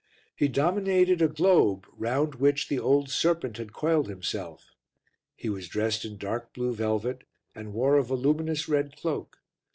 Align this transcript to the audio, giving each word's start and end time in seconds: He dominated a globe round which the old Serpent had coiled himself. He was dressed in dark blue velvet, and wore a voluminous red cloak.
He 0.35 0.47
dominated 0.47 1.21
a 1.21 1.27
globe 1.27 1.85
round 1.91 2.33
which 2.33 2.69
the 2.69 2.79
old 2.79 3.11
Serpent 3.11 3.57
had 3.57 3.71
coiled 3.71 4.07
himself. 4.07 4.71
He 5.35 5.47
was 5.47 5.67
dressed 5.67 6.05
in 6.05 6.17
dark 6.17 6.55
blue 6.55 6.73
velvet, 6.73 7.23
and 7.53 7.71
wore 7.71 7.97
a 7.97 8.03
voluminous 8.03 8.67
red 8.67 8.97
cloak. 8.97 9.37